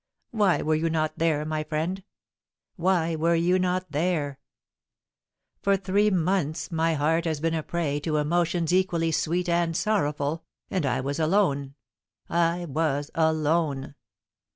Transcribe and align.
Why 0.31 0.63
were 0.63 0.73
you 0.73 0.89
not 0.89 1.19
there, 1.19 1.45
my 1.45 1.63
friend? 1.63 2.03
Why 2.75 3.15
were 3.15 3.35
you 3.35 3.59
not 3.59 3.91
there? 3.91 4.39
For 5.61 5.77
three 5.77 6.09
months 6.09 6.71
my 6.71 6.95
heart 6.95 7.25
has 7.25 7.39
been 7.39 7.53
a 7.53 7.61
prey 7.61 7.99
to 7.99 8.17
emotions 8.17 8.73
equally 8.73 9.11
sweet 9.11 9.47
and 9.47 9.77
sorrowful, 9.77 10.43
and 10.71 10.87
I 10.87 11.01
was 11.01 11.19
alone 11.19 11.75
I 12.27 12.65
was 12.65 13.11
alone. 13.13 13.93